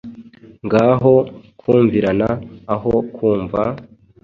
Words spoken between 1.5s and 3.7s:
kumvirana aho kumva,